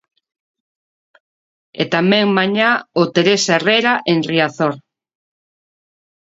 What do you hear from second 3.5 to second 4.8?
Herrera en Riazor.